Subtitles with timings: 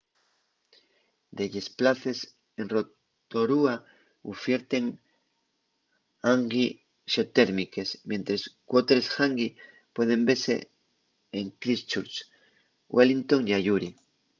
[1.37, 2.17] delles places
[2.59, 3.75] en rotorua
[4.31, 4.85] ufierten
[6.25, 6.65] hangi
[7.11, 9.47] xeotérmiques mientres qu’otres hangi
[9.95, 10.55] pueden vese
[11.37, 12.15] en christchurch
[12.95, 13.89] wellingotn y ayuri